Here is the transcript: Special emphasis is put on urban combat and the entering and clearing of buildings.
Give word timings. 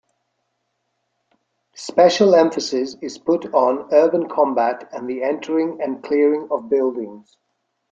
Special 1.75 2.33
emphasis 2.33 2.97
is 3.03 3.19
put 3.19 3.53
on 3.53 3.87
urban 3.93 4.27
combat 4.27 4.89
and 4.91 5.07
the 5.07 5.21
entering 5.21 5.79
and 5.79 6.01
clearing 6.03 6.47
of 6.49 6.69
buildings. 6.69 7.37